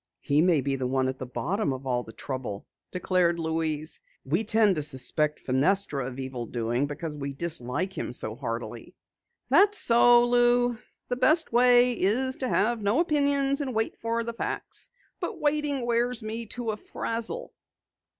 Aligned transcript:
"He 0.19 0.41
may 0.41 0.61
be 0.61 0.75
the 0.77 0.87
one 0.87 1.07
at 1.09 1.19
the 1.19 1.27
bottom 1.27 1.71
of 1.73 1.85
all 1.85 2.01
the 2.01 2.11
trouble," 2.11 2.65
declared 2.89 3.37
Louise. 3.37 3.99
"We 4.25 4.43
tend 4.43 4.77
to 4.77 4.81
suspect 4.81 5.39
Fenestra 5.39 6.07
of 6.07 6.17
evil 6.17 6.47
doing 6.47 6.87
because 6.87 7.15
we 7.15 7.33
dislike 7.33 7.95
him 7.95 8.11
so 8.11 8.33
heartily." 8.35 8.95
"That's 9.49 9.77
so, 9.77 10.25
Lou. 10.27 10.79
The 11.09 11.17
best 11.17 11.53
way 11.53 11.91
is 11.93 12.37
to 12.37 12.49
have 12.49 12.81
no 12.81 12.99
opinions 12.99 13.61
and 13.61 13.75
wait 13.75 13.95
for 14.01 14.23
facts. 14.33 14.89
But 15.19 15.39
waiting 15.39 15.85
wears 15.85 16.23
me 16.23 16.47
to 16.47 16.71
a 16.71 16.77
frazzle!" 16.77 17.53